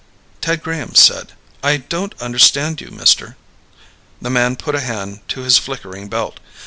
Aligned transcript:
Ted 0.41 0.63
Graham 0.63 0.95
said, 0.95 1.33
"I 1.61 1.77
don't 1.77 2.19
understand 2.19 2.81
you, 2.81 2.89
mister." 2.89 3.37
The 4.19 4.31
man 4.31 4.55
put 4.55 4.73
a 4.73 4.79
hand 4.79 5.19
to 5.27 5.41
his 5.41 5.59
flickering 5.59 6.07
belt. 6.07 6.39